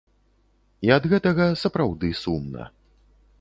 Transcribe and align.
І 0.87 0.91
ад 0.95 1.03
гэтага 1.11 1.45
сапраўды 1.65 2.11
сумна. 2.23 2.67